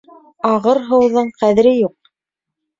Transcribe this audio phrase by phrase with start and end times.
[0.51, 2.13] Ағыр һыуҙың ҡәҙере юҡ.